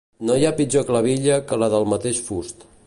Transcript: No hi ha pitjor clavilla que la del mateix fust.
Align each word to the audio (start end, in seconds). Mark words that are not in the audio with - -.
No 0.29 0.37
hi 0.39 0.47
ha 0.47 0.53
pitjor 0.61 0.87
clavilla 0.89 1.39
que 1.51 1.63
la 1.65 1.71
del 1.77 1.89
mateix 1.95 2.25
fust. 2.31 2.71